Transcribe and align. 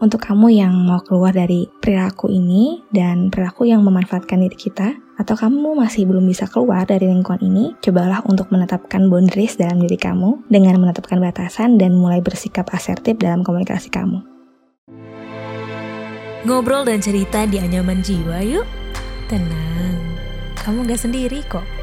Untuk 0.00 0.24
kamu 0.24 0.48
yang 0.56 0.72
mau 0.88 1.04
keluar 1.04 1.36
dari 1.36 1.68
perilaku 1.68 2.32
ini 2.32 2.80
dan 2.88 3.28
perilaku 3.28 3.68
yang 3.68 3.84
memanfaatkan 3.84 4.40
diri 4.40 4.56
kita, 4.56 4.96
atau 5.20 5.36
kamu 5.36 5.76
masih 5.76 6.08
belum 6.08 6.24
bisa 6.24 6.48
keluar 6.48 6.88
dari 6.88 7.04
lingkungan 7.04 7.44
ini, 7.44 7.76
cobalah 7.84 8.24
untuk 8.24 8.48
menetapkan 8.48 9.12
boundaries 9.12 9.60
dalam 9.60 9.76
diri 9.76 10.00
kamu 10.00 10.48
dengan 10.48 10.80
menetapkan 10.80 11.20
batasan 11.20 11.76
dan 11.76 11.92
mulai 11.92 12.24
bersikap 12.24 12.72
asertif 12.72 13.20
dalam 13.20 13.44
komunikasi 13.44 13.92
kamu. 13.92 14.24
Ngobrol 16.48 16.88
dan 16.88 17.04
cerita 17.04 17.44
di 17.44 17.60
anyaman 17.60 18.00
jiwa 18.00 18.40
yuk. 18.40 18.64
Tenang, 19.28 20.00
kamu 20.56 20.88
gak 20.88 21.04
sendiri 21.04 21.44
kok. 21.44 21.79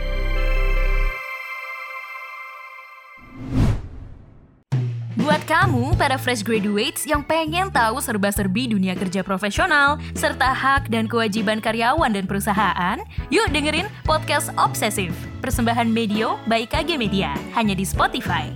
Buat 5.17 5.49
kamu, 5.49 5.97
para 5.97 6.13
fresh 6.13 6.45
graduates 6.45 7.01
yang 7.09 7.25
pengen 7.25 7.73
tahu 7.73 7.97
serba-serbi 7.97 8.69
dunia 8.69 8.93
kerja 8.93 9.25
profesional, 9.25 9.97
serta 10.13 10.53
hak 10.53 10.93
dan 10.93 11.09
kewajiban 11.09 11.57
karyawan 11.57 12.13
dan 12.13 12.29
perusahaan, 12.29 13.01
yuk 13.33 13.49
dengerin 13.49 13.89
Podcast 14.05 14.53
Obsesif, 14.61 15.09
persembahan 15.41 15.89
Medio 15.89 16.37
by 16.45 16.69
KG 16.69 17.01
Media, 17.01 17.33
hanya 17.57 17.73
di 17.73 17.81
Spotify. 17.81 18.53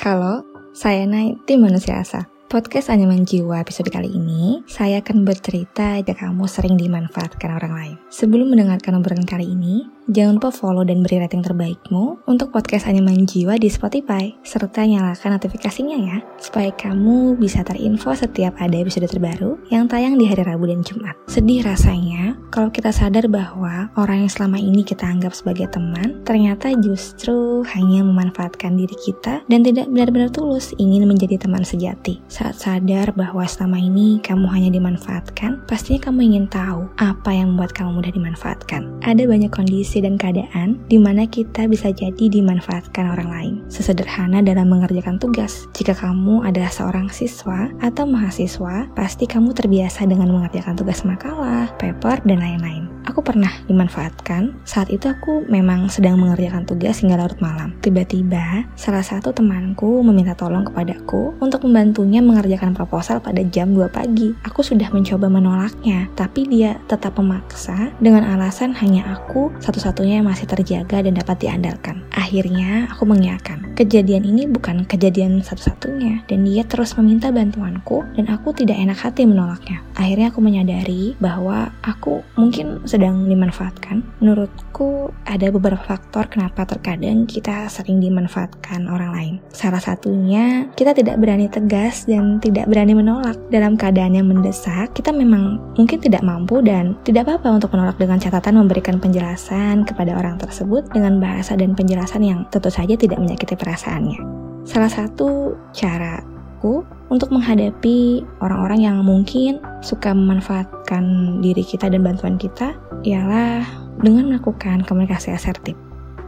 Halo, 0.00 0.40
saya 0.72 1.04
Nai, 1.04 1.36
tim 1.44 1.60
manusia 1.60 2.00
asa. 2.00 2.39
Podcast 2.50 2.90
Anyaman 2.90 3.22
Jiwa 3.22 3.62
episode 3.62 3.94
kali 3.94 4.10
ini, 4.10 4.66
saya 4.66 4.98
akan 4.98 5.22
bercerita 5.22 6.02
jika 6.02 6.26
kamu 6.26 6.50
sering 6.50 6.74
dimanfaatkan 6.74 7.46
orang 7.46 7.72
lain. 7.78 7.96
Sebelum 8.10 8.50
mendengarkan 8.50 8.98
obrolan 8.98 9.22
kali 9.22 9.54
ini, 9.54 9.86
Jangan 10.10 10.42
lupa 10.42 10.50
follow 10.50 10.82
dan 10.82 11.06
beri 11.06 11.22
rating 11.22 11.38
terbaikmu 11.38 12.26
untuk 12.26 12.50
podcast 12.50 12.90
Anyaman 12.90 13.30
Jiwa 13.30 13.54
di 13.62 13.70
Spotify, 13.70 14.34
serta 14.42 14.82
nyalakan 14.82 15.38
notifikasinya 15.38 15.94
ya, 16.02 16.18
supaya 16.34 16.74
kamu 16.74 17.38
bisa 17.38 17.62
terinfo 17.62 18.10
setiap 18.10 18.58
ada 18.58 18.74
episode 18.74 19.06
terbaru 19.06 19.54
yang 19.70 19.86
tayang 19.86 20.18
di 20.18 20.26
hari 20.26 20.42
Rabu 20.42 20.66
dan 20.66 20.82
Jumat. 20.82 21.14
Sedih 21.30 21.62
rasanya 21.62 22.34
kalau 22.50 22.74
kita 22.74 22.90
sadar 22.90 23.30
bahwa 23.30 23.86
orang 23.94 24.26
yang 24.26 24.32
selama 24.34 24.58
ini 24.58 24.82
kita 24.82 25.06
anggap 25.06 25.30
sebagai 25.30 25.70
teman, 25.70 26.26
ternyata 26.26 26.74
justru 26.82 27.62
hanya 27.70 28.02
memanfaatkan 28.02 28.74
diri 28.74 28.98
kita 29.06 29.46
dan 29.46 29.62
tidak 29.62 29.86
benar-benar 29.94 30.34
tulus 30.34 30.74
ingin 30.82 31.06
menjadi 31.06 31.38
teman 31.38 31.62
sejati. 31.62 32.18
Saat 32.40 32.56
sadar 32.56 33.12
bahwa 33.12 33.44
selama 33.44 33.76
ini 33.76 34.16
kamu 34.24 34.48
hanya 34.48 34.72
dimanfaatkan, 34.72 35.60
pastinya 35.68 36.08
kamu 36.08 36.32
ingin 36.32 36.48
tahu 36.48 36.88
apa 36.96 37.36
yang 37.36 37.52
membuat 37.52 37.76
kamu 37.76 38.00
mudah 38.00 38.08
dimanfaatkan. 38.16 38.88
Ada 39.04 39.28
banyak 39.28 39.52
kondisi 39.52 40.00
dan 40.00 40.16
keadaan 40.16 40.80
di 40.88 40.96
mana 40.96 41.28
kita 41.28 41.68
bisa 41.68 41.92
jadi 41.92 42.32
dimanfaatkan 42.32 43.12
orang 43.12 43.28
lain. 43.28 43.54
Sesederhana 43.68 44.40
dalam 44.40 44.72
mengerjakan 44.72 45.20
tugas. 45.20 45.68
Jika 45.76 45.92
kamu 45.92 46.48
adalah 46.48 46.72
seorang 46.72 47.12
siswa 47.12 47.68
atau 47.84 48.08
mahasiswa, 48.08 48.88
pasti 48.96 49.28
kamu 49.28 49.52
terbiasa 49.52 50.08
dengan 50.08 50.32
mengerjakan 50.32 50.80
tugas 50.80 51.04
makalah, 51.04 51.68
paper, 51.76 52.24
dan 52.24 52.40
lain-lain. 52.40 52.79
Aku 53.20 53.36
pernah 53.36 53.52
dimanfaatkan. 53.68 54.64
Saat 54.64 54.88
itu 54.88 55.04
aku 55.04 55.44
memang 55.44 55.92
sedang 55.92 56.16
mengerjakan 56.16 56.64
tugas 56.64 57.04
hingga 57.04 57.20
larut 57.20 57.36
malam. 57.36 57.76
Tiba-tiba, 57.84 58.64
salah 58.80 59.04
satu 59.04 59.28
temanku 59.28 60.00
meminta 60.00 60.32
tolong 60.32 60.64
kepadaku 60.64 61.36
untuk 61.36 61.68
membantunya 61.68 62.24
mengerjakan 62.24 62.72
proposal 62.72 63.20
pada 63.20 63.44
jam 63.44 63.76
2 63.76 63.92
pagi. 63.92 64.32
Aku 64.48 64.64
sudah 64.64 64.88
mencoba 64.88 65.28
menolaknya, 65.28 66.08
tapi 66.16 66.48
dia 66.48 66.80
tetap 66.88 67.20
memaksa 67.20 67.92
dengan 68.00 68.24
alasan 68.24 68.72
hanya 68.80 69.04
aku 69.12 69.52
satu-satunya 69.60 70.24
yang 70.24 70.28
masih 70.32 70.48
terjaga 70.48 71.04
dan 71.04 71.12
dapat 71.12 71.44
diandalkan. 71.44 72.00
Akhirnya, 72.16 72.88
aku 72.88 73.04
mengiyakan. 73.04 73.76
Kejadian 73.76 74.24
ini 74.24 74.48
bukan 74.48 74.88
kejadian 74.88 75.44
satu-satunya, 75.44 76.24
dan 76.24 76.48
dia 76.48 76.64
terus 76.64 76.96
meminta 76.96 77.28
bantuanku, 77.28 78.00
dan 78.16 78.32
aku 78.32 78.56
tidak 78.56 78.80
enak 78.80 78.96
hati 78.96 79.28
menolaknya. 79.28 79.84
Akhirnya 79.92 80.32
aku 80.32 80.40
menyadari 80.40 81.12
bahwa 81.20 81.68
aku 81.84 82.24
mungkin 82.40 82.80
sedang 82.88 83.09
dimanfaatkan. 83.26 84.02
Menurutku 84.22 85.10
ada 85.26 85.50
beberapa 85.50 85.80
faktor 85.80 86.30
kenapa 86.30 86.66
terkadang 86.66 87.26
kita 87.26 87.66
sering 87.66 87.98
dimanfaatkan 87.98 88.86
orang 88.86 89.10
lain. 89.12 89.34
Salah 89.50 89.82
satunya 89.82 90.70
kita 90.78 90.94
tidak 90.94 91.18
berani 91.18 91.50
tegas 91.50 92.06
dan 92.06 92.38
tidak 92.38 92.70
berani 92.70 92.94
menolak. 92.94 93.36
Dalam 93.50 93.74
keadaan 93.74 94.14
yang 94.14 94.30
mendesak, 94.30 94.94
kita 94.94 95.10
memang 95.10 95.58
mungkin 95.74 95.98
tidak 95.98 96.22
mampu 96.22 96.62
dan 96.62 96.94
tidak 97.02 97.26
apa-apa 97.26 97.60
untuk 97.60 97.70
menolak 97.74 97.98
dengan 97.98 98.22
catatan 98.22 98.60
memberikan 98.60 98.96
penjelasan 99.02 99.82
kepada 99.82 100.14
orang 100.14 100.38
tersebut 100.38 100.86
dengan 100.94 101.18
bahasa 101.18 101.58
dan 101.58 101.74
penjelasan 101.74 102.22
yang 102.22 102.46
tentu 102.52 102.70
saja 102.70 102.94
tidak 102.94 103.18
menyakiti 103.18 103.58
perasaannya. 103.58 104.20
Salah 104.68 104.92
satu 104.92 105.56
cara 105.72 106.20
aku 106.60 106.84
untuk 107.08 107.32
menghadapi 107.32 108.20
orang-orang 108.44 108.84
yang 108.84 108.96
mungkin 109.00 109.64
suka 109.80 110.12
memanfaatkan 110.12 111.02
diri 111.40 111.64
kita 111.64 111.88
dan 111.88 112.04
bantuan 112.04 112.36
kita 112.36 112.76
ialah 113.04 113.64
dengan 114.00 114.32
melakukan 114.32 114.84
komunikasi 114.84 115.32
asertif. 115.32 115.76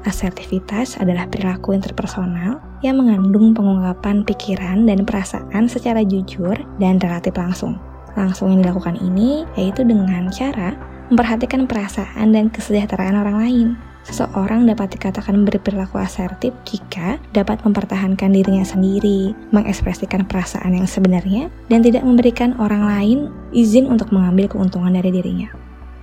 Asertivitas 0.02 0.98
adalah 0.98 1.30
perilaku 1.30 1.78
interpersonal 1.78 2.58
yang 2.82 2.98
mengandung 2.98 3.54
pengungkapan 3.54 4.26
pikiran 4.26 4.82
dan 4.82 5.06
perasaan 5.06 5.70
secara 5.70 6.02
jujur 6.02 6.58
dan 6.82 6.98
relatif 6.98 7.38
langsung. 7.38 7.78
Langsung 8.18 8.50
yang 8.50 8.66
dilakukan 8.66 8.98
ini 8.98 9.46
yaitu 9.54 9.86
dengan 9.86 10.26
cara 10.34 10.74
memperhatikan 11.08 11.70
perasaan 11.70 12.34
dan 12.34 12.50
kesejahteraan 12.50 13.14
orang 13.14 13.36
lain, 13.38 13.68
Seseorang 14.02 14.66
dapat 14.66 14.98
dikatakan 14.98 15.46
berperilaku 15.46 16.02
asertif 16.02 16.50
jika 16.66 17.22
dapat 17.30 17.62
mempertahankan 17.62 18.34
dirinya 18.34 18.66
sendiri, 18.66 19.30
mengekspresikan 19.54 20.26
perasaan 20.26 20.74
yang 20.74 20.90
sebenarnya, 20.90 21.46
dan 21.70 21.86
tidak 21.86 22.02
memberikan 22.02 22.58
orang 22.58 22.82
lain 22.82 23.18
izin 23.54 23.86
untuk 23.86 24.10
mengambil 24.10 24.50
keuntungan 24.50 24.98
dari 24.98 25.14
dirinya. 25.14 25.61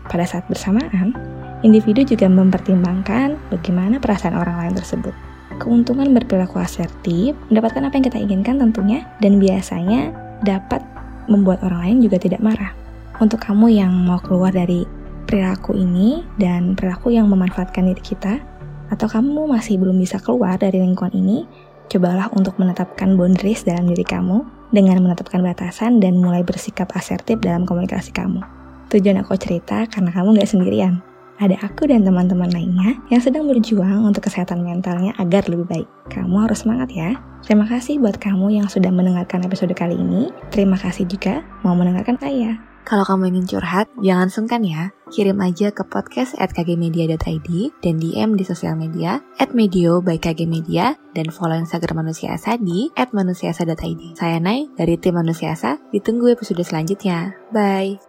Pada 0.09 0.25
saat 0.25 0.43
bersamaan, 0.49 1.13
individu 1.61 2.01
juga 2.01 2.25
mempertimbangkan 2.25 3.37
bagaimana 3.53 4.01
perasaan 4.01 4.33
orang 4.33 4.57
lain 4.57 4.73
tersebut. 4.75 5.13
Keuntungan 5.61 6.09
berperilaku 6.17 6.57
asertif 6.57 7.37
mendapatkan 7.53 7.85
apa 7.85 7.93
yang 7.93 8.05
kita 8.09 8.17
inginkan 8.17 8.55
tentunya, 8.57 9.05
dan 9.21 9.37
biasanya 9.37 10.09
dapat 10.41 10.81
membuat 11.29 11.61
orang 11.61 11.85
lain 11.85 11.97
juga 12.09 12.17
tidak 12.17 12.41
marah. 12.41 12.73
Untuk 13.21 13.43
kamu 13.43 13.69
yang 13.69 13.93
mau 13.93 14.17
keluar 14.17 14.49
dari 14.49 14.87
perilaku 15.29 15.77
ini 15.77 16.25
dan 16.41 16.73
perilaku 16.73 17.13
yang 17.13 17.29
memanfaatkan 17.29 17.85
diri 17.85 18.01
kita, 18.01 18.41
atau 18.89 19.05
kamu 19.05 19.45
masih 19.45 19.77
belum 19.77 20.01
bisa 20.01 20.17
keluar 20.17 20.57
dari 20.57 20.81
lingkungan 20.81 21.13
ini, 21.13 21.45
cobalah 21.85 22.33
untuk 22.33 22.57
menetapkan 22.57 23.13
boundaries 23.13 23.61
dalam 23.61 23.85
diri 23.85 24.01
kamu 24.01 24.41
dengan 24.73 25.01
menetapkan 25.05 25.41
batasan 25.45 26.01
dan 26.01 26.17
mulai 26.17 26.41
bersikap 26.41 26.89
asertif 26.97 27.37
dalam 27.41 27.69
komunikasi 27.69 28.09
kamu. 28.09 28.58
Tujuan 28.89 29.21
aku 29.21 29.37
cerita 29.37 29.85
karena 29.85 30.09
kamu 30.09 30.41
gak 30.41 30.49
sendirian. 30.49 31.05
Ada 31.39 31.55
aku 31.63 31.87
dan 31.87 32.03
teman-teman 32.03 32.51
lainnya 32.51 32.99
yang 33.07 33.23
sedang 33.23 33.47
berjuang 33.47 34.03
untuk 34.03 34.27
kesehatan 34.27 34.59
mentalnya 34.59 35.15
agar 35.15 35.47
lebih 35.47 35.71
baik. 35.71 35.87
Kamu 36.11 36.43
harus 36.43 36.67
semangat 36.67 36.91
ya. 36.91 37.15
Terima 37.47 37.63
kasih 37.63 37.95
buat 38.03 38.19
kamu 38.19 38.59
yang 38.59 38.67
sudah 38.67 38.91
mendengarkan 38.91 39.47
episode 39.47 39.71
kali 39.71 39.95
ini. 39.95 40.35
Terima 40.51 40.75
kasih 40.75 41.07
juga 41.07 41.47
mau 41.63 41.79
mendengarkan 41.79 42.19
saya. 42.19 42.59
Kalau 42.89 43.05
kamu 43.05 43.29
ingin 43.29 43.45
curhat, 43.45 43.85
jangan 44.01 44.33
sungkan 44.33 44.65
ya. 44.65 44.89
Kirim 45.13 45.37
aja 45.45 45.69
ke 45.69 45.85
podcast 45.85 46.33
at 46.41 46.49
kgmedia.id 46.57 47.49
dan 47.85 47.95
DM 48.01 48.33
di 48.33 48.41
sosial 48.41 48.73
media 48.73 49.21
at 49.37 49.53
medio 49.53 50.01
by 50.01 50.17
KG 50.17 50.49
Media 50.49 50.97
dan 51.13 51.29
follow 51.29 51.53
Instagram 51.53 52.01
Manusia 52.01 52.33
Asa 52.33 52.57
di 52.57 52.89
at 52.97 53.13
manusiasa.id. 53.13 54.17
Saya 54.17 54.41
Nay 54.41 54.73
dari 54.73 54.97
tim 54.97 55.21
Manusia 55.21 55.53
Asa. 55.53 55.77
Ditunggu 55.93 56.33
episode 56.33 56.65
selanjutnya. 56.65 57.37
Bye. 57.53 58.08